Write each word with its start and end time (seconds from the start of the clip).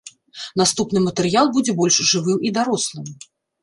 Наступны 0.61 1.03
матэрыял 1.07 1.53
будзе 1.59 1.79
больш 1.83 2.03
жывым 2.15 2.37
і 2.49 2.57
дарослым. 2.61 3.07